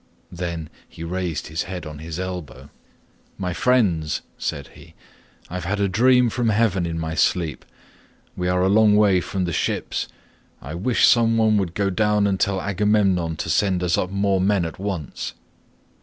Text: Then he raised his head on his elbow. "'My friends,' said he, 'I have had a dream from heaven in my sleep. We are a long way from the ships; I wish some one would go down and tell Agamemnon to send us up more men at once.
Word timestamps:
Then 0.31 0.71
he 0.89 1.03
raised 1.03 1.45
his 1.45 1.61
head 1.69 1.85
on 1.85 1.99
his 1.99 2.19
elbow. 2.19 2.71
"'My 3.37 3.53
friends,' 3.53 4.23
said 4.35 4.69
he, 4.69 4.95
'I 5.47 5.53
have 5.53 5.65
had 5.65 5.79
a 5.79 5.87
dream 5.87 6.31
from 6.31 6.49
heaven 6.49 6.87
in 6.87 6.97
my 6.97 7.13
sleep. 7.13 7.63
We 8.35 8.47
are 8.47 8.63
a 8.63 8.67
long 8.67 8.95
way 8.95 9.21
from 9.21 9.45
the 9.45 9.53
ships; 9.53 10.07
I 10.59 10.73
wish 10.73 11.05
some 11.05 11.37
one 11.37 11.57
would 11.57 11.75
go 11.75 11.91
down 11.91 12.25
and 12.25 12.39
tell 12.39 12.59
Agamemnon 12.59 13.35
to 13.35 13.49
send 13.51 13.83
us 13.83 13.95
up 13.95 14.09
more 14.09 14.41
men 14.41 14.65
at 14.65 14.79
once. 14.79 15.35